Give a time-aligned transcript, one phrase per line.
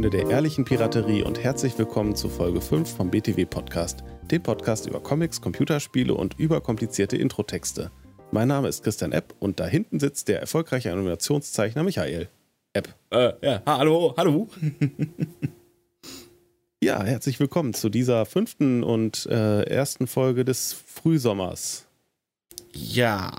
[0.00, 4.86] Freunde der ehrlichen Piraterie und herzlich willkommen zu Folge 5 vom BTW Podcast, dem Podcast
[4.86, 7.90] über Comics, Computerspiele und überkomplizierte Introtexte.
[8.30, 12.30] Mein Name ist Christian Epp und da hinten sitzt der erfolgreiche Animationszeichner Michael.
[12.72, 12.94] Epp.
[13.10, 14.48] Äh, ja, hallo, hallo.
[16.82, 21.84] ja, herzlich willkommen zu dieser fünften und äh, ersten Folge des Frühsommers.
[22.72, 23.38] Ja.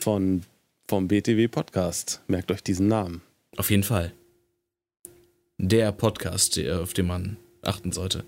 [0.00, 0.44] Von,
[0.88, 2.22] vom BTW Podcast.
[2.28, 3.20] Merkt euch diesen Namen.
[3.58, 4.14] Auf jeden Fall.
[5.60, 8.24] Der Podcast, auf den man achten sollte.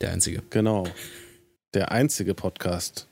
[0.00, 0.42] Der einzige.
[0.50, 0.84] Genau.
[1.74, 3.06] Der einzige Podcast.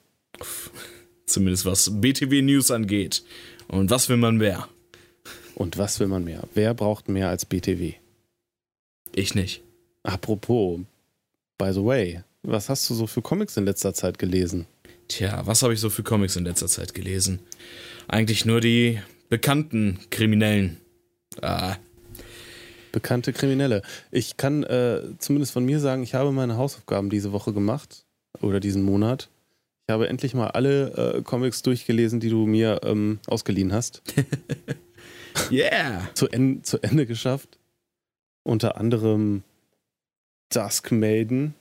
[1.26, 3.22] Zumindest was BTW News angeht.
[3.68, 4.68] Und was will man mehr?
[5.54, 6.48] Und was will man mehr?
[6.54, 7.94] Wer braucht mehr als BTW?
[9.14, 9.62] Ich nicht.
[10.02, 10.80] Apropos,
[11.58, 14.66] by the way, was hast du so für Comics in letzter Zeit gelesen?
[15.06, 17.38] Tja, was habe ich so für Comics in letzter Zeit gelesen?
[18.08, 20.78] Eigentlich nur die bekannten Kriminellen.
[21.40, 21.76] Ah.
[22.92, 23.82] Bekannte Kriminelle.
[24.10, 28.04] Ich kann äh, zumindest von mir sagen, ich habe meine Hausaufgaben diese Woche gemacht
[28.40, 29.28] oder diesen Monat.
[29.86, 34.02] Ich habe endlich mal alle äh, Comics durchgelesen, die du mir ähm, ausgeliehen hast.
[35.50, 36.08] yeah!
[36.14, 37.58] zu, en zu Ende geschafft.
[38.44, 39.42] Unter anderem
[40.50, 41.54] Dusk Maiden.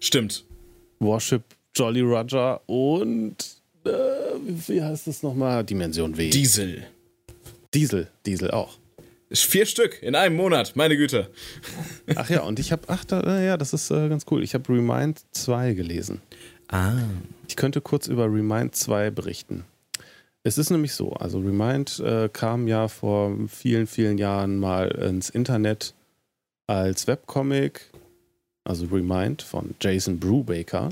[0.00, 0.44] Stimmt.
[1.00, 1.42] Worship
[1.74, 3.36] Jolly Roger und
[3.84, 3.90] äh,
[4.68, 5.64] wie heißt es nochmal?
[5.64, 6.30] Dimension W.
[6.30, 6.86] Diesel.
[7.74, 8.78] Diesel, Diesel auch.
[9.32, 11.30] Vier Stück in einem Monat, meine Güte.
[12.14, 14.44] Ach ja, und ich habe, ach, da, ja, das ist äh, ganz cool.
[14.44, 16.20] Ich habe Remind 2 gelesen.
[16.68, 16.94] Ah.
[17.48, 19.64] Ich könnte kurz über Remind 2 berichten.
[20.44, 25.28] Es ist nämlich so, also Remind äh, kam ja vor vielen, vielen Jahren mal ins
[25.28, 25.92] Internet
[26.68, 27.90] als Webcomic,
[28.62, 30.90] also Remind von Jason Brubaker,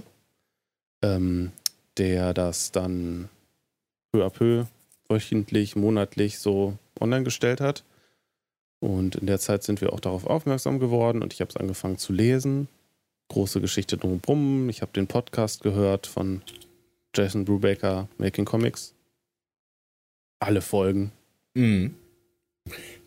[1.02, 1.52] ähm,
[1.98, 3.28] der das dann
[4.12, 4.64] peu à peu,
[5.08, 7.84] wöchentlich, monatlich so online gestellt hat.
[8.84, 11.96] Und in der Zeit sind wir auch darauf aufmerksam geworden und ich habe es angefangen
[11.96, 12.68] zu lesen.
[13.28, 14.68] Große Geschichte drumherum.
[14.68, 16.42] Ich habe den Podcast gehört von
[17.14, 18.92] Jason Brubaker, Making Comics.
[20.38, 21.12] Alle Folgen.
[21.54, 21.94] Mhm.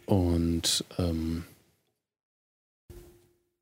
[0.07, 1.43] Und ähm,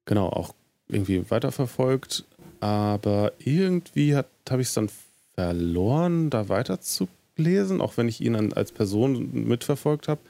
[0.05, 0.55] genau, auch
[0.87, 2.23] irgendwie weiterverfolgt.
[2.61, 4.89] Aber irgendwie habe ich es dann
[5.33, 10.21] verloren, da weiterzulesen, auch wenn ich ihn dann als Person mitverfolgt habe.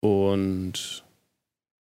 [0.00, 1.04] Und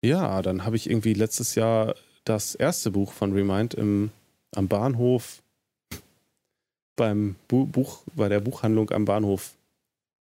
[0.05, 4.11] ja, dann habe ich irgendwie letztes Jahr das erste Buch von Remind im,
[4.55, 5.43] am Bahnhof
[6.97, 9.55] beim Bu Buch, bei der Buchhandlung am Bahnhof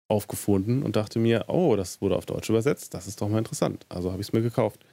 [0.08, 3.86] aufgefunden und dachte mir, oh, das wurde auf Deutsch übersetzt, das ist doch mal interessant.
[3.88, 4.84] Also habe ich es mir gekauft.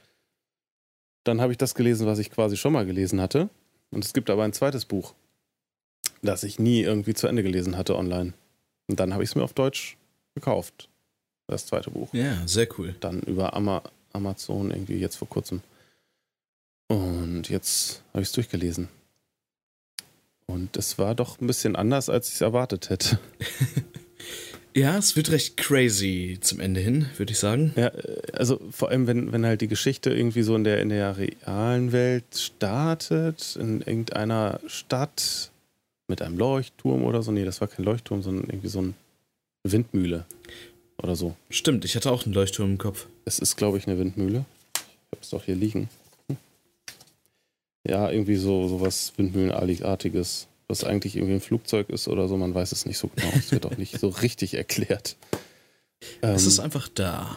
[1.24, 3.48] Dann habe ich das gelesen, was ich quasi schon mal gelesen hatte.
[3.90, 5.14] Und es gibt aber ein zweites Buch,
[6.22, 8.32] das ich nie irgendwie zu Ende gelesen hatte online.
[8.88, 9.96] Und dann habe ich es mir auf Deutsch
[10.34, 10.88] gekauft
[11.52, 12.12] das zweite Buch.
[12.12, 12.94] Ja, sehr cool.
[13.00, 13.82] Dann über Ama
[14.12, 15.62] Amazon irgendwie jetzt vor kurzem.
[16.88, 18.88] Und jetzt habe ich es durchgelesen.
[20.46, 23.18] Und es war doch ein bisschen anders, als ich es erwartet hätte.
[24.74, 27.72] ja, es wird recht crazy zum Ende hin, würde ich sagen.
[27.76, 27.90] Ja,
[28.34, 31.92] also vor allem, wenn, wenn halt die Geschichte irgendwie so in der, in der realen
[31.92, 35.50] Welt startet, in irgendeiner Stadt
[36.08, 37.32] mit einem Leuchtturm oder so.
[37.32, 38.94] Nee, das war kein Leuchtturm, sondern irgendwie so eine
[39.62, 40.26] Windmühle
[41.02, 41.34] oder so.
[41.50, 43.06] Stimmt, ich hatte auch einen Leuchtturm im Kopf.
[43.24, 44.44] Es ist, glaube ich, eine Windmühle.
[44.74, 45.88] Ich habe es doch hier liegen.
[46.28, 46.36] Hm.
[47.86, 52.54] Ja, irgendwie so, so was Windmühlenartiges, was eigentlich irgendwie ein Flugzeug ist oder so, man
[52.54, 53.32] weiß es nicht so genau.
[53.36, 55.16] Es wird auch nicht so richtig erklärt.
[56.20, 57.36] es ähm, ist einfach da.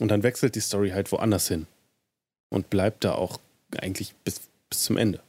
[0.00, 1.66] Und dann wechselt die Story halt woanders hin.
[2.48, 3.38] Und bleibt da auch
[3.76, 5.20] eigentlich bis, bis zum Ende.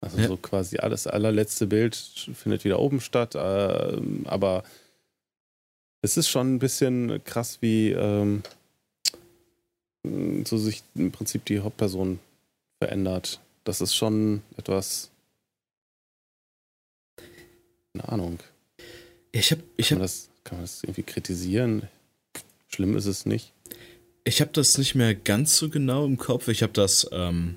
[0.00, 0.28] Also ja.
[0.28, 4.62] so quasi alles allerletzte Bild findet wieder oben statt, äh, aber
[6.04, 8.42] es ist schon ein bisschen krass, wie ähm,
[10.44, 12.18] so sich im Prinzip die Hauptperson
[12.78, 13.40] verändert.
[13.64, 15.10] Das ist schon etwas.
[17.94, 18.38] Keine Ahnung.
[19.32, 21.88] Ich hab, ich kann, man das, kann man das irgendwie kritisieren?
[22.68, 23.52] Schlimm ist es nicht.
[24.24, 26.48] Ich habe das nicht mehr ganz so genau im Kopf.
[26.48, 27.56] Ich habe das ähm,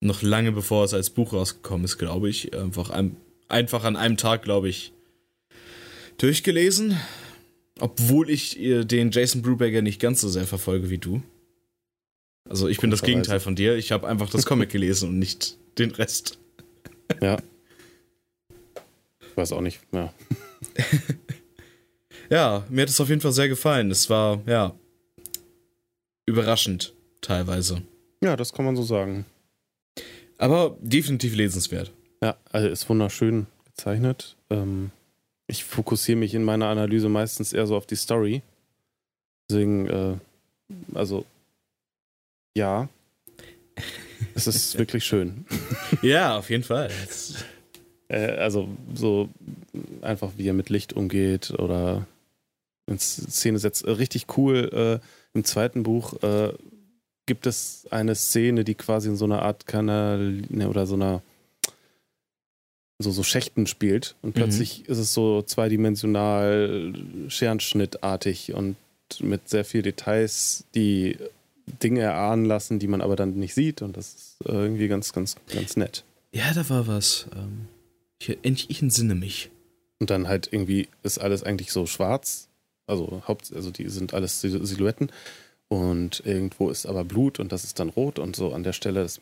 [0.00, 3.16] noch lange bevor es als Buch rausgekommen ist, glaube ich, einfach, ein,
[3.46, 4.92] einfach an einem Tag, glaube ich,
[6.18, 6.98] durchgelesen.
[7.80, 11.22] Obwohl ich den Jason Brubaker nicht ganz so sehr verfolge wie du.
[12.48, 13.76] Also ich bin das Gegenteil von dir.
[13.76, 16.38] Ich habe einfach das Comic gelesen und nicht den Rest.
[17.20, 17.38] Ja.
[19.20, 19.80] Ich weiß auch nicht.
[19.92, 20.12] Ja.
[22.30, 23.90] ja, mir hat es auf jeden Fall sehr gefallen.
[23.90, 24.74] Es war, ja,
[26.26, 27.82] überraschend teilweise.
[28.22, 29.24] Ja, das kann man so sagen.
[30.38, 31.92] Aber definitiv lesenswert.
[32.22, 34.36] Ja, also ist wunderschön gezeichnet.
[34.50, 34.90] Ähm,
[35.46, 38.42] ich fokussiere mich in meiner Analyse meistens eher so auf die Story.
[39.50, 40.14] Deswegen, äh,
[40.94, 41.24] also
[42.56, 42.88] Ja.
[44.34, 45.44] Es ist wirklich schön.
[46.02, 46.90] Ja, auf jeden Fall.
[48.08, 49.28] Äh, also so
[50.00, 52.06] einfach, wie er mit Licht umgeht oder
[52.86, 53.84] in Szene setzt.
[53.84, 55.00] Äh, richtig cool.
[55.02, 55.06] Äh,
[55.36, 56.52] Im zweiten Buch äh,
[57.26, 61.22] gibt es eine Szene, die quasi in so einer Art Kanal ne, oder so einer
[63.02, 64.34] so, so Schächten spielt und Mhm.
[64.34, 66.92] plötzlich ist es so zweidimensional
[67.28, 68.76] Scherenschnittartig und
[69.20, 71.18] mit sehr viel Details, die
[71.82, 75.36] Dinge erahnen lassen, die man aber dann nicht sieht und das ist irgendwie ganz, ganz,
[75.52, 76.04] ganz nett.
[76.32, 77.26] Ja, da war was.
[77.36, 77.68] Ähm,
[78.18, 79.50] ich, ich, entsinne mich.
[80.00, 82.48] Und dann halt irgendwie ist alles eigentlich so schwarz.
[82.86, 85.10] Also Haupt, also die sind alles Sil- Silhouetten.
[85.68, 89.02] Und irgendwo ist aber Blut und das ist dann rot und so an der Stelle.
[89.02, 89.20] Das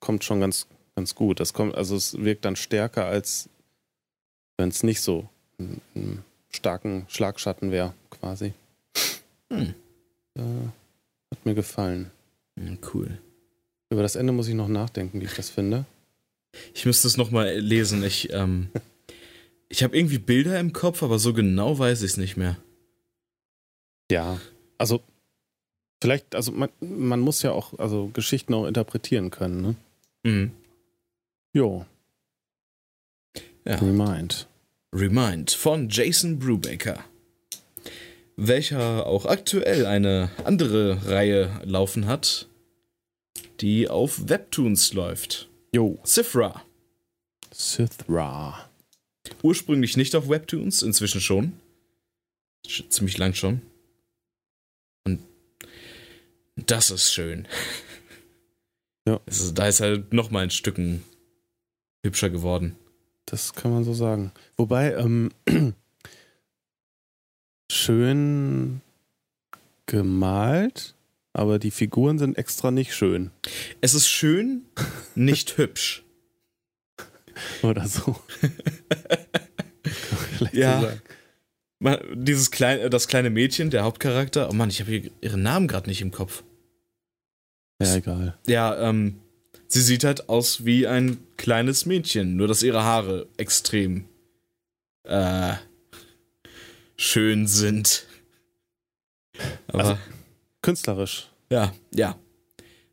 [0.00, 1.40] kommt schon ganz, ganz gut.
[1.40, 3.48] Das kommt, also es wirkt dann stärker, als
[4.58, 5.28] wenn es nicht so
[5.58, 8.52] einen, einen starken Schlagschatten wäre, quasi.
[9.52, 9.74] Hm.
[10.36, 10.42] Äh,
[11.30, 12.10] hat mir gefallen.
[12.58, 13.18] Hm, Cool.
[13.92, 15.84] Über das Ende muss ich noch nachdenken, wie ich das finde.
[16.74, 18.04] Ich müsste es nochmal lesen.
[18.04, 18.68] Ich, ähm,
[19.68, 22.56] ich habe irgendwie Bilder im Kopf, aber so genau weiß ich es nicht mehr.
[24.12, 24.40] Ja,
[24.78, 25.02] also
[26.02, 29.74] vielleicht, also man, man muss ja auch also Geschichten auch interpretieren können, ne?
[30.22, 30.50] Mhm.
[31.52, 31.84] Jo,
[33.66, 33.76] Ja.
[33.76, 34.48] Remind.
[34.94, 37.04] Remind von Jason Brubaker.
[38.36, 42.48] Welcher auch aktuell eine andere Reihe laufen hat,
[43.60, 45.48] die auf Webtoons läuft.
[45.74, 46.64] Jo, Sifra.
[47.52, 48.70] Sithra.
[49.42, 51.52] Ursprünglich nicht auf Webtoons, inzwischen schon.
[52.66, 53.60] Sch- Ziemlich lang schon.
[55.04, 55.20] Und
[56.56, 57.46] das ist schön.
[59.06, 59.20] Ja.
[59.26, 61.02] Ist, da ist er noch mal ein Stücken
[62.04, 62.76] hübscher geworden.
[63.26, 64.32] Das kann man so sagen.
[64.56, 65.30] Wobei, ähm,
[67.70, 68.80] schön
[69.86, 70.94] gemalt,
[71.32, 73.30] aber die Figuren sind extra nicht schön.
[73.80, 74.64] Es ist schön,
[75.14, 76.04] nicht hübsch.
[77.62, 78.16] Oder so.
[80.52, 80.80] Ja.
[80.80, 80.88] so.
[81.80, 85.68] Man, dieses kleine, das kleine Mädchen, der Hauptcharakter, oh Mann, ich habe ihr- ihren Namen
[85.68, 86.42] gerade nicht im Kopf.
[87.82, 88.38] Ja, egal.
[88.46, 89.20] Ja, ähm,
[89.72, 94.04] sie sieht halt aus wie ein kleines Mädchen, nur dass ihre Haare extrem
[95.04, 95.54] äh,
[96.96, 98.06] schön sind.
[99.68, 99.98] Aber Also-
[100.62, 101.28] Künstlerisch.
[101.50, 102.16] ja, ja.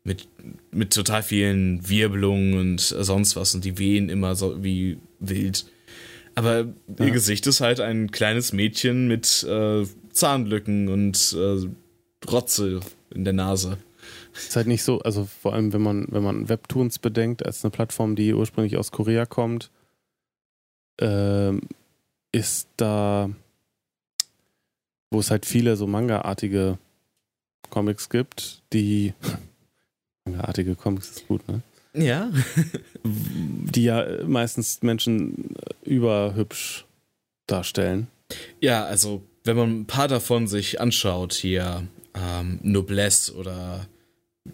[0.04, 0.26] Mit,
[0.70, 5.66] mit total vielen Wirbelungen und sonst was und die wehen immer so wie wild.
[6.34, 6.60] Aber
[6.98, 7.10] ihr Ja.
[7.10, 11.68] Gesicht ist halt ein kleines Mädchen mit äh, Zahnlücken und äh,
[12.30, 12.80] Rotze
[13.14, 13.76] in der Nase.
[14.38, 17.70] Ist halt nicht so, also vor allem, wenn man, wenn man Webtoons bedenkt, als eine
[17.70, 19.70] Plattform, die ursprünglich aus Korea kommt,
[21.00, 21.62] ähm,
[22.32, 23.30] ist da,
[25.10, 26.78] wo es halt viele so Manga-artige
[27.70, 29.14] Comics gibt, die
[30.24, 31.62] Manga-artige Comics ist gut, ne?
[31.94, 32.30] Ja.
[33.04, 36.84] Die ja meistens Menschen überhübsch
[37.46, 38.08] darstellen.
[38.60, 43.86] Ja, also wenn man ein paar davon sich anschaut, hier ähm, Noblesse oder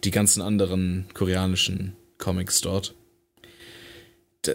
[0.02, 2.94] die ganzen anderen koreanischen Comics dort,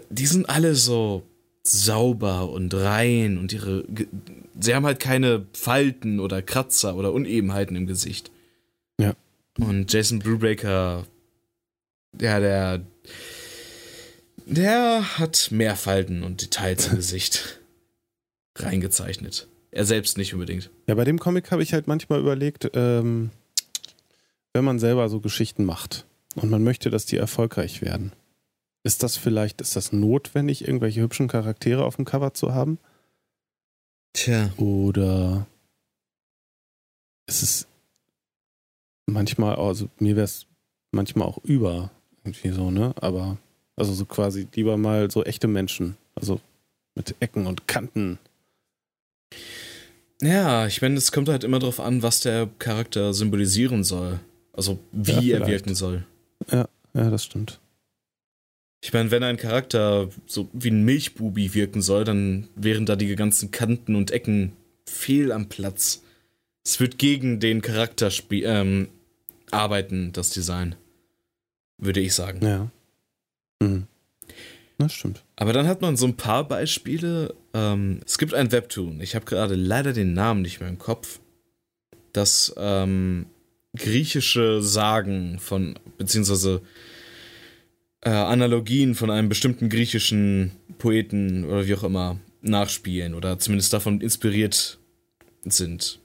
[0.09, 1.23] die sind alle so
[1.63, 3.85] sauber und rein und ihre,
[4.59, 8.31] sie haben halt keine Falten oder Kratzer oder Unebenheiten im Gesicht.
[8.99, 9.13] Ja.
[9.59, 11.05] Und Jason Brubaker,
[12.19, 12.81] ja, der,
[14.45, 17.59] der hat mehr Falten und Details im Gesicht
[18.55, 19.47] reingezeichnet.
[19.71, 20.71] Er selbst nicht unbedingt.
[20.87, 23.29] Ja, bei dem Comic habe ich halt manchmal überlegt, ähm,
[24.53, 28.13] wenn man selber so Geschichten macht und man möchte, dass die erfolgreich werden,
[28.83, 32.79] ist das vielleicht, ist das notwendig, irgendwelche hübschen Charaktere auf dem Cover zu haben?
[34.13, 34.51] Tja.
[34.57, 35.45] Oder
[37.27, 37.67] ist es
[39.05, 40.45] manchmal, also mir wäre es
[40.91, 41.91] manchmal auch über,
[42.23, 42.93] irgendwie so, ne?
[43.01, 43.37] Aber,
[43.75, 46.39] also so quasi lieber mal so echte Menschen, also
[46.95, 48.17] mit Ecken und Kanten.
[50.21, 54.19] Ja, ich meine, es kommt halt immer darauf an, was der Charakter symbolisieren soll.
[54.59, 56.05] Also wie Ja, er wirken soll.
[56.51, 57.61] Ja, das stimmt.
[58.81, 63.15] Ich meine, wenn ein Charakter so wie ein Milchbubi wirken soll, dann wären da die
[63.15, 64.51] ganzen Kanten und Ecken
[64.85, 66.03] fehl am Platz.
[66.65, 68.89] Es wird gegen den Charakter ähm,
[69.49, 70.75] arbeiten, das Design.
[71.77, 72.45] Würde ich sagen.
[72.45, 72.69] Ja.
[73.61, 73.87] Mhm.
[74.77, 75.23] Das stimmt.
[75.37, 77.33] Aber dann hat man so ein paar Beispiele.
[77.53, 78.99] Ähm, es gibt ein Webtoon.
[78.99, 81.21] Ich habe gerade leider den Namen nicht mehr im Kopf.
[82.11, 83.25] Das ähm,
[83.75, 86.61] griechische Sagen von, beziehungsweise
[88.01, 94.01] äh, Analogien von einem bestimmten griechischen Poeten oder wie auch immer nachspielen oder zumindest davon
[94.01, 94.79] inspiriert
[95.43, 95.99] sind.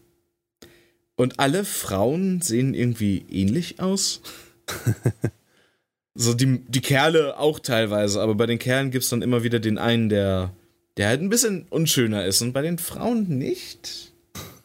[1.17, 4.21] Und alle Frauen sehen irgendwie ähnlich aus.
[6.15, 9.61] so die, die Kerle auch teilweise, aber bei den Kerlen gibt es dann immer wieder
[9.61, 10.53] den einen, der,
[10.97, 14.13] der halt ein bisschen unschöner ist und bei den Frauen nicht.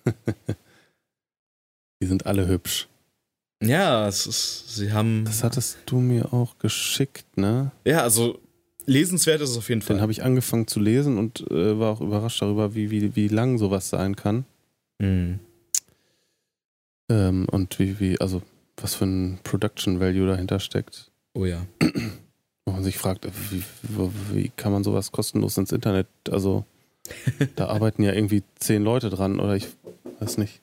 [2.02, 2.89] die sind alle hübsch.
[3.62, 5.26] Ja, es ist, sie haben.
[5.26, 7.72] Das hattest du mir auch geschickt, ne?
[7.86, 8.40] Ja, also
[8.86, 9.98] lesenswert ist es auf jeden Fall.
[9.98, 13.28] Den habe ich angefangen zu lesen und äh, war auch überrascht darüber, wie, wie, wie
[13.28, 14.46] lang sowas sein kann.
[15.00, 15.40] Mhm.
[17.10, 18.42] Ähm, und wie, wie, also
[18.78, 21.12] was für ein Production Value dahinter steckt.
[21.34, 21.66] Oh ja.
[22.66, 23.64] Wo man sich fragt, wie,
[24.32, 26.66] wie kann man sowas kostenlos ins Internet, also
[27.56, 29.68] da arbeiten ja irgendwie zehn Leute dran oder ich
[30.20, 30.62] weiß nicht.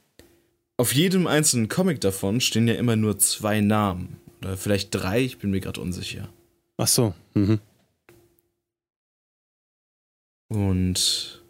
[0.78, 4.20] Auf jedem einzelnen Comic davon stehen ja immer nur zwei Namen.
[4.40, 6.28] Oder vielleicht drei, ich bin mir gerade unsicher.
[6.76, 7.14] Ach so.
[7.34, 7.60] Mhm.
[10.48, 11.42] Und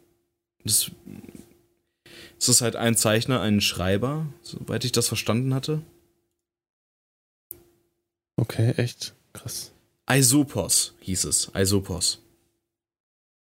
[0.65, 0.91] das,
[2.39, 5.83] das ist halt ein Zeichner, ein Schreiber, soweit ich das verstanden hatte.
[8.37, 9.73] Okay, echt krass.
[10.07, 11.55] Aisopos hieß es.
[11.55, 12.23] Aisopos.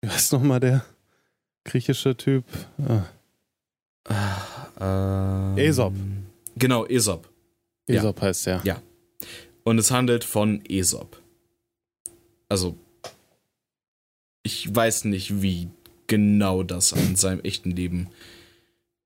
[0.01, 0.87] Wie heißt nochmal der
[1.65, 2.45] griechische Typ?
[4.05, 4.56] Ah.
[4.79, 5.95] Ähm, Aesop.
[6.57, 7.29] Genau, Aesop.
[7.89, 8.23] Aesop ja.
[8.23, 8.61] heißt der.
[8.65, 8.83] Ja.
[9.65, 11.21] Und es handelt von Aesop.
[12.49, 12.77] Also,
[14.43, 15.69] ich weiß nicht, wie
[16.07, 18.09] genau das an seinem echten Leben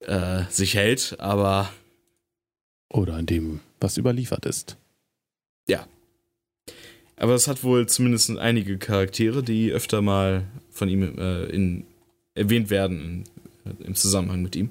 [0.01, 1.73] äh, sich hält, aber.
[2.93, 4.77] Oder an dem, was überliefert ist.
[5.69, 5.87] Ja.
[7.17, 11.87] Aber es hat wohl zumindest einige Charaktere, die öfter mal von ihm äh, in,
[12.35, 13.25] erwähnt werden
[13.65, 14.71] in, im Zusammenhang mit ihm.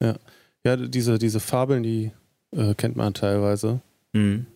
[0.00, 0.16] Ja,
[0.64, 2.12] ja diese, diese Fabeln, die
[2.52, 3.80] äh, kennt man teilweise.
[4.12, 4.46] Mhm.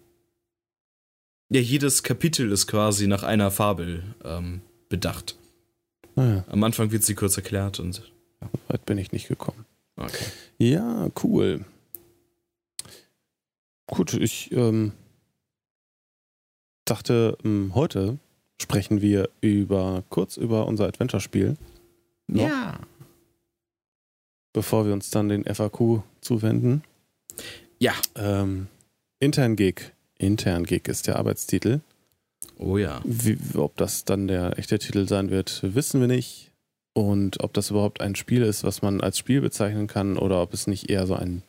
[1.51, 5.37] Ja, jedes Kapitel ist quasi nach einer Fabel ähm, bedacht.
[6.17, 6.45] Ah, ja.
[6.49, 8.03] Am Anfang wird sie kurz erklärt und.
[8.41, 8.51] Ja.
[8.69, 9.65] Weit bin ich nicht gekommen.
[9.97, 10.27] Okay.
[10.59, 11.65] Ja, cool.
[13.87, 14.93] Gut, ich ähm,
[16.85, 18.19] dachte, ähm, heute
[18.61, 21.57] sprechen wir über kurz über unser Adventure-Spiel.
[22.29, 22.79] Ja.
[24.59, 26.83] Bevor wir uns dann den FAQ zuwenden.
[27.79, 27.93] Ja.
[28.17, 28.67] Ähm,
[29.21, 29.93] Intern Gig.
[30.19, 31.79] Intern Gig ist der Arbeitstitel.
[32.57, 33.01] Oh ja.
[33.05, 36.51] Wie, ob das dann der echte Titel sein wird, wissen wir nicht.
[36.93, 40.53] Und ob das überhaupt ein Spiel ist, was man als Spiel bezeichnen kann, oder ob
[40.53, 41.45] es nicht eher so ein,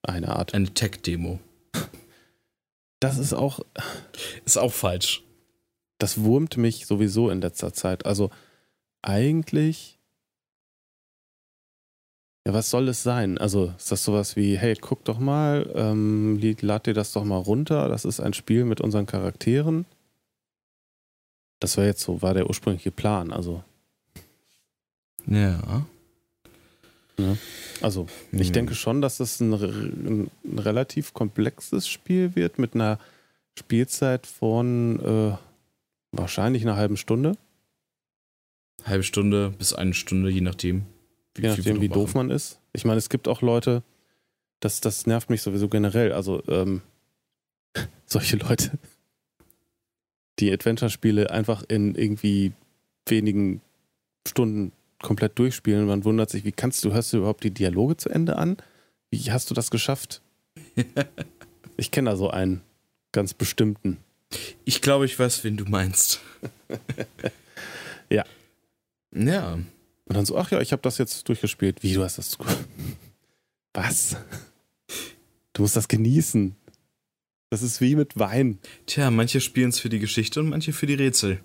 [0.00, 0.54] eine Art.
[0.54, 1.40] Eine Tech-Demo.
[2.98, 3.60] Das ist auch.
[4.46, 5.22] Ist auch falsch.
[5.98, 8.06] Das wurmt mich sowieso in letzter Zeit.
[8.06, 8.30] Also
[9.02, 9.98] eigentlich.
[12.46, 13.38] Ja, was soll es sein?
[13.38, 17.38] Also ist das sowas wie, hey, guck doch mal, ähm, lad dir das doch mal
[17.38, 17.88] runter.
[17.88, 19.86] Das ist ein Spiel mit unseren Charakteren.
[21.58, 23.32] Das war jetzt so, war der ursprüngliche Plan.
[23.32, 23.64] Also.
[25.26, 25.86] Ja.
[27.18, 27.36] ja.
[27.80, 28.52] Also, ich hm.
[28.52, 32.98] denke schon, dass es ein, ein, ein, relativ komplexes Spiel wird mit einer
[33.58, 35.36] Spielzeit von äh,
[36.12, 37.38] wahrscheinlich einer halben Stunde.
[38.84, 40.84] Halbe Stunde bis eine Stunde, je nachdem.
[41.34, 42.60] Wie, je nachdem, wie doof man ist.
[42.72, 43.82] Ich meine, es gibt auch Leute,
[44.60, 46.12] das, das nervt mich sowieso generell.
[46.12, 46.82] Also, ähm,
[48.06, 48.72] solche Leute,
[50.38, 52.52] die Adventure-Spiele einfach in irgendwie
[53.06, 53.60] wenigen
[54.26, 54.72] Stunden
[55.02, 55.86] komplett durchspielen.
[55.86, 58.56] Man wundert sich, wie kannst du, hörst du überhaupt die Dialoge zu Ende an?
[59.10, 60.22] Wie hast du das geschafft?
[61.76, 62.62] ich kenne da so einen
[63.12, 63.98] ganz bestimmten.
[64.64, 66.20] Ich glaube, ich weiß, wen du meinst.
[68.10, 68.24] ja.
[69.14, 69.58] Ja.
[70.06, 71.82] Und dann so, ach ja, ich habe das jetzt durchgespielt.
[71.82, 72.36] Wie, du hast das...
[73.72, 74.16] Was?
[75.52, 76.54] Du musst das genießen.
[77.50, 78.58] Das ist wie mit Wein.
[78.86, 81.42] Tja, manche spielen es für die Geschichte und manche für die Rätsel.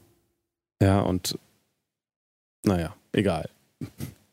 [0.82, 1.38] Ja, und
[2.64, 3.50] naja, egal.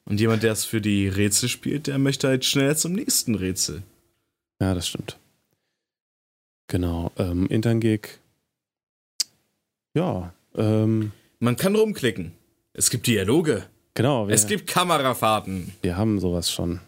[0.05, 3.83] Und jemand, der es für die Rätsel spielt, der möchte halt schnell zum nächsten Rätsel.
[4.61, 5.19] Ja, das stimmt.
[6.69, 7.13] Genau.
[7.17, 8.21] Ähm, Interngig.
[9.95, 10.35] Ja.
[10.55, 12.33] Ähm, Man kann rumklicken.
[12.73, 13.67] Es gibt Dialoge.
[13.97, 14.29] Genau.
[14.29, 15.73] Wir, es gibt Kamerafahrten.
[15.81, 16.81] Wir haben sowas schon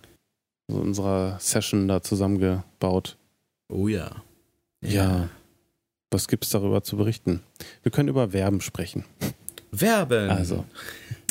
[0.69, 3.17] in unserer Session da zusammengebaut.
[3.69, 4.23] Oh ja.
[4.83, 4.91] Ja.
[4.91, 5.29] ja.
[6.11, 7.43] Was gibt es darüber zu berichten?
[7.83, 9.05] Wir können über Verben sprechen.
[9.73, 10.31] Verben.
[10.31, 10.65] Also,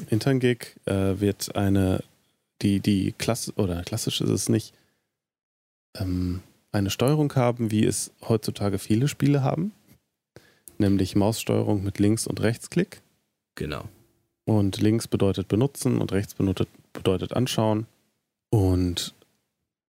[0.10, 2.04] Interngig äh, wird eine,
[2.62, 4.74] die, die Klasse, oder klassisch ist es nicht,
[5.96, 6.42] ähm,
[6.72, 9.74] eine Steuerung haben, wie es heutzutage viele Spiele haben.
[10.80, 13.02] Nämlich Maussteuerung mit Links- und Rechtsklick.
[13.56, 13.86] Genau.
[14.48, 17.86] Und links bedeutet benutzen und rechts bedeutet, bedeutet anschauen.
[18.50, 19.14] Und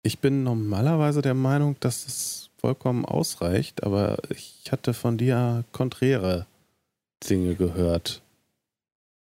[0.03, 6.47] ich bin normalerweise der Meinung, dass es vollkommen ausreicht, aber ich hatte von dir konträre
[7.31, 8.21] Dinge gehört.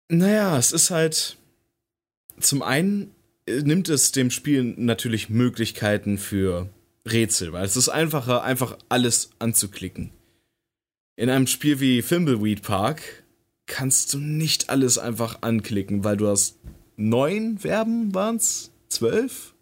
[0.08, 1.36] Naja, es ist halt.
[2.40, 3.12] Zum einen
[3.50, 6.70] nimmt es dem Spiel natürlich Möglichkeiten für
[7.06, 10.12] Rätsel, weil es ist einfacher, einfach alles anzuklicken.
[11.18, 13.26] In einem Spiel wie Thimbleweed Park
[13.68, 16.56] kannst du nicht alles einfach anklicken, weil du hast
[16.96, 18.72] neun Verben, waren's?
[18.90, 19.54] Zwölf?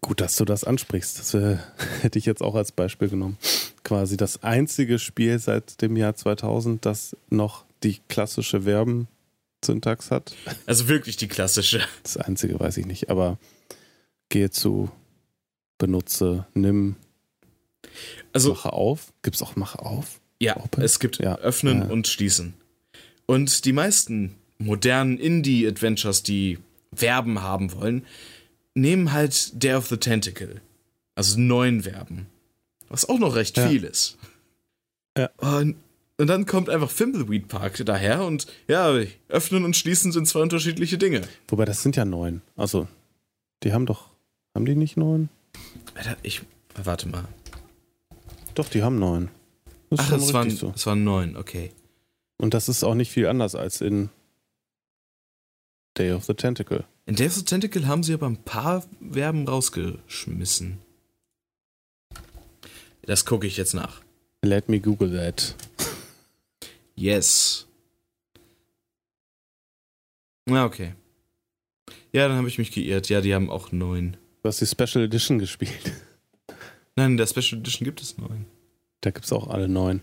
[0.00, 1.18] Gut, dass du das ansprichst.
[1.18, 1.58] Das äh,
[2.02, 3.36] hätte ich jetzt auch als Beispiel genommen.
[3.82, 10.34] Quasi das einzige Spiel seit dem Jahr 2000, das noch die klassische Verben-Syntax hat.
[10.66, 11.80] Also wirklich die klassische.
[12.02, 13.38] Das einzige weiß ich nicht, aber
[14.30, 14.90] gehe zu,
[15.78, 16.96] benutze, nimm,
[18.32, 19.12] Also mache auf.
[19.22, 20.20] Gibt es auch mache auf?
[20.40, 20.82] Ja, Open?
[20.82, 21.36] es gibt Ja.
[21.36, 21.88] Öffnen Ja.
[21.88, 22.54] und Schließen.
[23.26, 26.58] Und die meisten modernen Indie-Adventures, die
[26.94, 28.04] Verben haben wollen,
[28.74, 30.60] nehmen halt Day of the Tentacle.
[31.14, 32.26] Also neun Verben.
[32.88, 33.68] Was auch noch recht Ja.
[33.68, 34.18] viel ist.
[35.16, 35.30] Ja.
[35.38, 35.76] Und,
[36.18, 38.92] und dann kommt einfach Thimbleweed Park daher und ja,
[39.28, 41.22] Öffnen und Schließen sind zwei unterschiedliche Dinge.
[41.48, 42.42] Wobei, das sind ja neun.
[42.56, 42.88] Also,
[43.62, 44.08] die haben doch,
[44.54, 45.28] haben die nicht neun?
[45.94, 46.42] Alter, ich,
[46.82, 47.24] warte mal.
[48.54, 49.28] Doch, die haben neun.
[49.90, 50.72] Das ist Ach, es waren, so.
[50.74, 51.70] es waren neun, okay.
[52.38, 54.10] Und das ist auch nicht viel anders als in
[55.96, 56.84] Day of the Tentacle.
[57.06, 60.78] In Day of the Tentacle haben sie aber ein paar Verben rausgeschmissen.
[63.02, 64.00] Das gucke ich jetzt nach.
[64.42, 65.54] Let me Google that.
[66.96, 67.66] Yes.
[70.46, 70.94] Na, okay.
[72.12, 73.08] Ja, dann habe ich mich geirrt.
[73.08, 74.16] Ja, die haben auch neun.
[74.42, 75.92] Du hast die Special Edition gespielt.
[76.96, 78.46] Nein, in der Special Edition gibt es neun.
[79.00, 80.02] Da gibt es auch alle neun.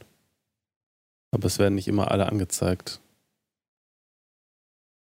[1.31, 2.99] Aber es werden nicht immer alle angezeigt.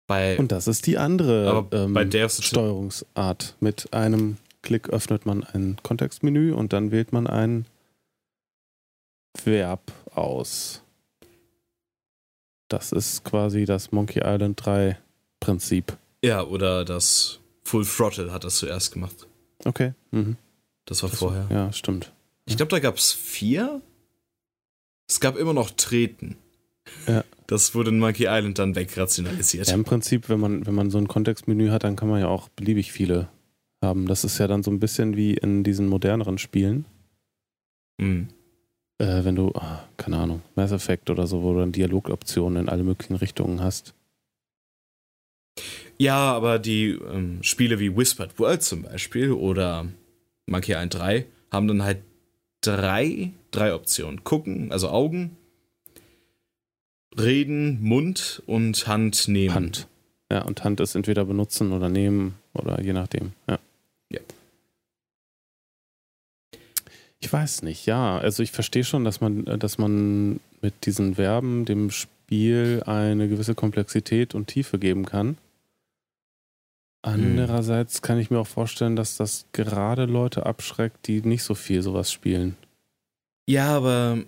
[0.07, 3.57] Bei, Und das ist die andere ähm, Steuerungsart.
[3.61, 7.67] Mit einem Klick öffnet man ein Kontextmenü und dann wählt man ein
[9.45, 10.83] Verb aus.
[12.69, 14.99] Das ist quasi das Monkey Island 3
[15.41, 15.97] Prinzip.
[16.23, 19.27] Ja, oder das Full Throttle hat das zuerst gemacht.
[19.65, 19.95] Okay.
[20.11, 20.37] Mhm.
[20.87, 21.47] Das war Das vorher.
[21.51, 22.13] Ja, stimmt.
[22.47, 23.81] Ich glaube, da gab es vier.
[25.11, 26.37] Es gab immer noch Treten.
[27.09, 27.25] Ja.
[27.49, 29.67] Das wurde in Monkey Island dann wegrationalisiert.
[29.67, 32.29] Ja, im Prinzip, wenn man, wenn man so ein Kontextmenü hat, dann kann man ja
[32.29, 33.29] auch beliebig viele
[33.83, 34.07] haben.
[34.07, 36.85] Das ist ja dann so ein bisschen wie in diesen moderneren Spielen.
[38.01, 38.29] Hm.
[38.99, 42.69] Äh, wenn du, ah, keine Ahnung, Mass Effect oder so, wo du dann Dialogoptionen in
[42.69, 43.95] alle möglichen Richtungen hast.
[45.99, 49.89] Ja, aber die ähm, Spiele wie Whispered World zum Beispiel oder
[50.47, 51.99] Monkey Island 3 haben dann halt
[52.61, 54.25] drei, drei Optionen.
[54.25, 55.37] Gucken, also Augen,
[57.19, 59.55] Reden, Mund und Hand nehmen.
[59.55, 59.89] Hand.
[60.31, 63.33] Ja, und Hand ist entweder benutzen oder nehmen oder je nachdem.
[63.49, 63.59] Ja.
[64.11, 64.21] Ja.
[67.19, 68.19] Ich weiß nicht, ja.
[68.19, 73.55] Also ich verstehe schon, dass man, dass man mit diesen Verben dem Spiel eine gewisse
[73.55, 75.37] Komplexität und Tiefe geben kann.
[77.03, 81.83] Andererseits kann ich mir auch vorstellen, dass das gerade Leute abschreckt, die nicht so viel
[81.83, 82.57] sowas spielen.
[83.49, 84.19] Ja, aber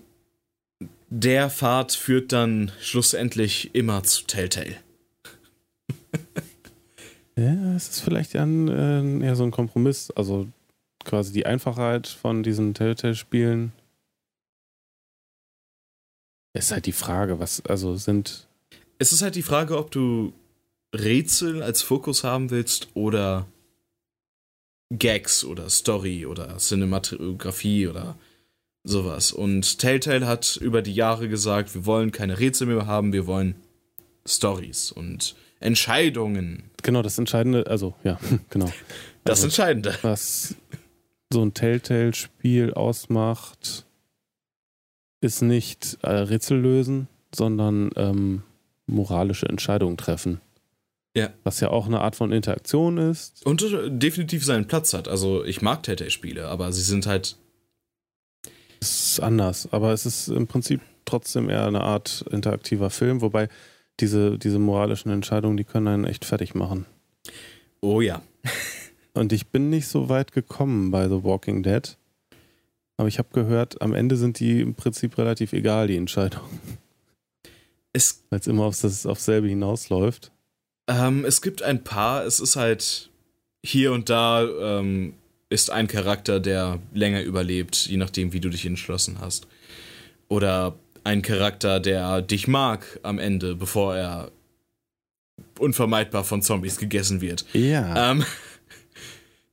[1.09, 4.75] der Pfad führt dann schlussendlich immer zu Telltale.
[7.35, 10.11] Ja, es ist vielleicht eher, ein, äh, eher so ein Kompromiss.
[10.11, 10.47] Also
[11.03, 13.71] quasi die Einfachheit von diesen Telltale-Spielen.
[16.53, 18.47] Ist halt die Frage, was, also sind.
[18.99, 20.33] Es ist halt die Frage, ob du
[20.93, 23.47] Rätsel als Fokus haben willst oder
[24.91, 28.15] Gags oder Story oder Cinematografie oder
[28.83, 29.31] sowas.
[29.31, 33.55] Und Telltale hat über die Jahre gesagt, wir wollen keine Rätsel mehr haben, wir wollen
[34.25, 36.69] Stories und Entscheidungen.
[36.83, 38.71] Genau, das Entscheidende, also ja, genau.
[39.23, 39.97] Das Also, Entscheidende.
[40.01, 40.55] was
[41.31, 43.85] so ein Telltale-Spiel ausmacht,
[45.21, 48.43] ist nicht äh, Rätsel lösen, sondern ähm,
[48.85, 50.41] moralische Entscheidungen treffen.
[51.15, 51.29] Ja.
[51.43, 53.45] Was ja auch eine Art von Interaktion ist.
[53.45, 55.07] Und äh, definitiv seinen Platz hat.
[55.07, 57.37] Also ich mag Telltale-Spiele, aber sie sind halt
[58.79, 63.47] Es ist anders, aber es ist im Prinzip trotzdem eher eine Art interaktiver Film, wobei
[63.99, 66.85] diese, diese moralischen Entscheidungen, die können einen echt fertig machen.
[67.81, 68.21] Oh ja.
[69.13, 71.95] Und ich bin nicht so weit gekommen bei The Walking Dead.
[72.97, 76.59] Aber ich habe gehört, am Ende sind die im Prinzip relativ egal, die Entscheidungen.
[78.29, 80.32] Weil es immer aufs, aufs selbe hinausläuft.
[80.87, 83.09] Ähm, es gibt ein paar, es ist halt
[83.65, 85.13] hier und da ähm,
[85.49, 89.47] ist ein Charakter, der länger überlebt, je nachdem, wie du dich entschlossen hast.
[90.27, 94.31] Oder ein Charakter, der dich mag am Ende, bevor er
[95.59, 97.45] unvermeidbar von Zombies gegessen wird.
[97.53, 98.11] Ja.
[98.11, 98.25] Ähm,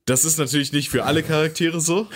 [0.05, 2.07] das ist natürlich nicht für alle Charaktere so.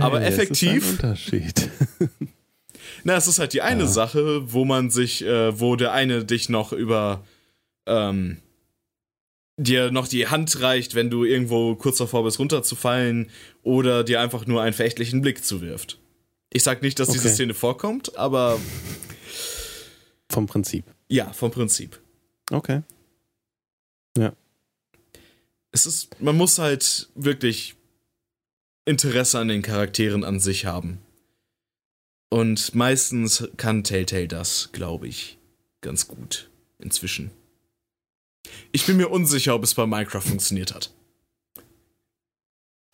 [0.00, 1.70] aber Ey, effektiv- Es ist ein Unterschied.
[3.04, 3.88] Na, es ist halt die eine Ja.
[3.88, 7.22] Sache, wo man sich, äh, wo der eine dich noch über,
[7.88, 8.38] ähm,
[9.56, 13.30] dir noch die Hand reicht, wenn du irgendwo kurz davor bist, runterzufallen,
[13.62, 15.98] oder dir einfach nur einen verächtlichen Blick zuwirft.
[16.52, 17.18] Ich sag nicht, dass Okay.
[17.18, 18.60] diese Szene vorkommt, aber
[20.30, 20.84] Vom Prinzip.
[21.08, 21.98] ja, vom Prinzip.
[22.50, 22.82] Okay.
[25.70, 27.74] Es ist, man muss halt wirklich
[28.86, 30.98] Interesse an den Charakteren an sich haben.
[32.30, 35.36] Und meistens kann Telltale das, glaube ich,
[35.82, 36.48] ganz gut
[36.78, 37.30] inzwischen.
[38.72, 40.90] Ich bin mir unsicher, ob es bei Minecraft funktioniert hat.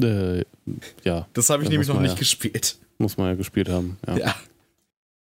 [0.03, 0.45] Äh,
[1.05, 2.19] ja, Das habe ich nämlich noch nicht ja.
[2.19, 2.77] gespielt.
[2.99, 3.99] muss man ja gespielt haben.
[4.07, 4.17] Ja.
[4.17, 4.37] Ja.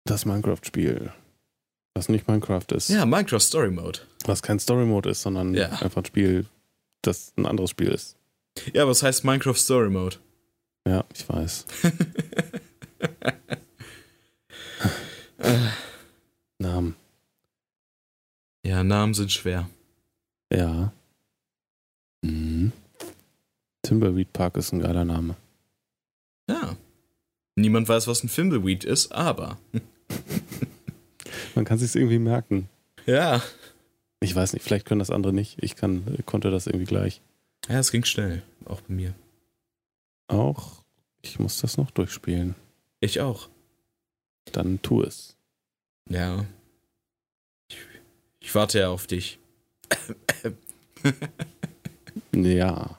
[0.05, 1.13] Das Minecraft-Spiel.
[1.95, 2.89] Was nicht Minecraft ist.
[2.91, 4.01] Ja, Minecraft Story Mode.
[4.25, 5.69] Was kein Story-Mode ist, sondern Ja.
[5.71, 6.47] einfach ein Spiel,
[7.03, 8.17] das ein anderes Spiel ist.
[8.73, 10.17] Ja, aber es heißt Minecraft Story Mode.
[10.87, 11.67] Ja, ich weiß.
[16.59, 16.97] Namen.
[18.65, 19.69] Ja, Namen sind schwer.
[20.53, 20.93] Ja.
[22.23, 22.73] Mhm.
[23.83, 25.37] Timberweed Park ist ein geiler Name.
[26.49, 26.77] Ja.
[27.57, 29.59] Niemand weiß, was ein Fimbleweed ist, aber.
[31.55, 32.69] Man kann sich irgendwie merken.
[33.07, 33.43] Ja.
[34.21, 35.63] Ich weiß nicht, vielleicht können das andere nicht.
[35.63, 37.21] Ich kann, konnte das irgendwie gleich.
[37.69, 38.43] Ja, es ging schnell.
[38.65, 39.15] Auch bei mir.
[40.29, 40.83] Auch,
[41.23, 42.55] ich muss das noch durchspielen.
[43.01, 43.49] Ich auch.
[44.53, 45.37] Dann tu es.
[46.09, 46.45] Ja.
[47.69, 47.79] Ich,
[48.41, 49.39] ich warte ja auf dich.
[52.35, 52.99] Ja.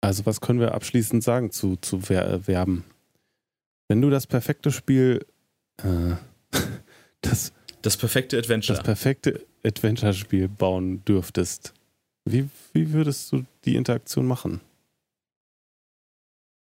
[0.00, 2.84] Also, was können wir abschließend sagen zu, zu Wer äh, Werben?
[3.88, 5.26] Wenn du das perfekte Spiel,
[5.82, 6.14] äh,
[7.20, 8.76] das, Das perfekte Adventure.
[8.76, 11.74] das perfekte Adventure-Spiel bauen dürftest,
[12.24, 14.60] wie, wie würdest du die Interaktion machen?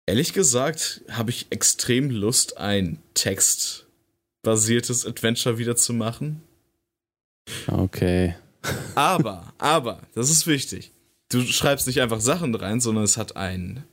[0.07, 6.43] Ehrlich gesagt habe ich extrem Lust, ein textbasiertes Adventure wieder zu machen.
[7.67, 8.35] Okay.
[8.95, 10.91] Aber, aber, das ist wichtig.
[11.29, 13.83] Du schreibst nicht einfach Sachen rein, sondern es hat ein.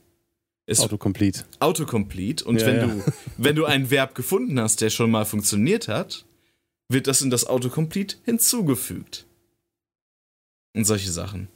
[0.65, 1.45] Es Autocomplete.
[1.59, 2.87] Autocomplete und Ja, wenn ja.
[2.87, 3.03] du
[3.37, 6.25] wenn du ein Verb gefunden hast, der schon mal funktioniert hat,
[6.89, 9.25] wird das in das Autocomplete hinzugefügt.
[10.75, 11.47] Und solche Sachen.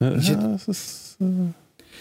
[0.00, 1.16] Ja, das ist.
[1.20, 1.52] Äh,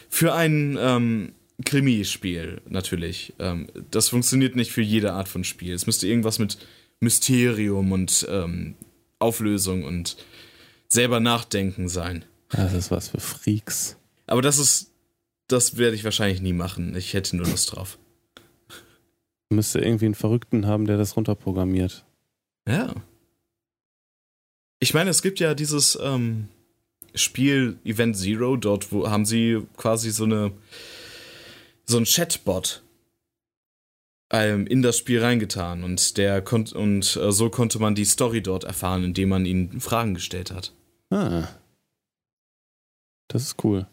[0.09, 1.33] Für ein ähm,
[1.65, 3.33] Krimispiel natürlich.
[3.39, 5.73] Ähm, das funktioniert nicht für jede Art von Spiel.
[5.73, 6.57] Es müsste irgendwas mit
[6.99, 8.75] Mysterium und ähm,
[9.19, 10.17] Auflösung und
[10.87, 12.25] selber nachdenken sein.
[12.49, 13.97] das ist was für Freaks.
[14.27, 14.91] Aber das ist,
[15.47, 16.95] das werde ich wahrscheinlich nie machen.
[16.95, 17.97] Ich hätte nur Lust drauf.
[19.49, 22.05] Müsste irgendwie einen Verrückten haben, der das runterprogrammiert.
[22.67, 22.93] Ja.
[24.79, 26.47] Ich meine, es gibt ja dieses ähm,
[27.15, 30.51] Spiel Event Zero, dort wo haben sie quasi so eine
[31.85, 32.83] so ein Chatbot
[34.31, 38.41] ähm, in das Spiel reingetan und der kon und äh, so konnte man die Story
[38.41, 40.73] dort erfahren, indem man ihnen Fragen gestellt hat.
[41.09, 41.47] Ah.
[43.27, 43.87] Das ist cool.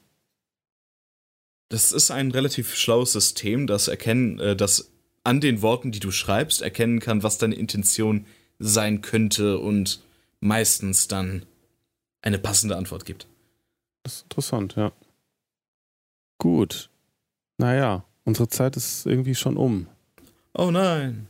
[1.68, 4.92] Das ist ein relativ schlaues System, das erkennen, äh, das
[5.24, 8.26] an den Worten, die du schreibst, erkennen kann, was deine Intention
[8.58, 10.00] sein könnte und
[10.40, 11.44] meistens dann
[12.22, 13.26] eine passende Antwort gibt.
[14.04, 14.92] Das ist interessant, ja.
[16.38, 16.90] Gut.
[17.58, 19.88] Naja, unsere Zeit ist irgendwie schon um.
[20.58, 21.28] Oh nein.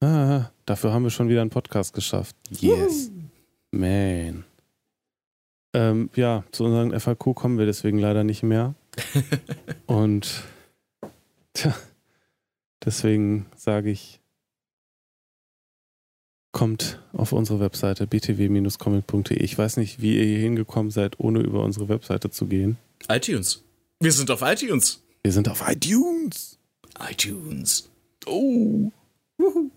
[0.00, 2.34] Ah, dafür haben wir schon wieder einen Podcast geschafft.
[2.50, 3.10] Yes.
[3.70, 4.44] Man.
[5.74, 8.74] Ähm, ja, zu unseren FAQ kommen wir deswegen leider nicht mehr.
[9.86, 10.42] Und
[11.52, 11.74] tja,
[12.84, 14.20] deswegen sage ich,
[16.52, 19.36] kommt auf unsere Webseite btw-comic.de.
[19.38, 22.78] Ich weiß nicht, wie ihr hier hingekommen seid, ohne über unsere Webseite zu gehen.
[23.10, 23.62] iTunes.
[24.00, 25.02] Wir sind auf iTunes.
[25.22, 26.58] Wir sind auf iTunes.
[26.98, 27.91] iTunes.
[28.26, 28.90] Oh.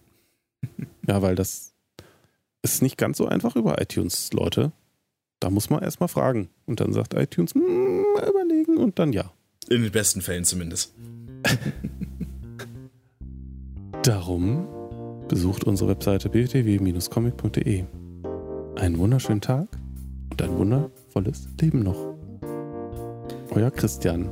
[1.08, 1.74] Ja, weil das
[2.64, 4.72] ist nicht ganz so einfach über iTunes, Leute.
[5.40, 6.50] Da muss man erstmal fragen.
[6.66, 9.32] Und dann sagt iTunes, "Mm, mal überlegen und dann ja.
[9.70, 10.96] In den besten Fällen zumindest.
[14.04, 14.68] Darum
[15.28, 17.84] besucht unsere Webseite btw-comic.de.
[18.76, 19.68] Einen wunderschönen Tag
[20.32, 22.16] und ein wundervolles Leben noch.
[23.52, 24.30] Euer Christian.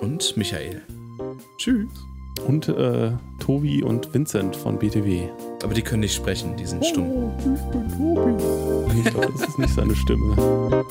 [0.00, 0.82] Und Michael.
[1.58, 1.88] Tschüss.
[2.46, 5.28] Und äh, Tobi und Vincent von BTW.
[5.62, 7.32] Aber die können nicht sprechen, die sind stumm.
[7.38, 9.00] Ich bin Tobi.
[9.00, 10.84] Ich glaube, das ist nicht seine Stimme.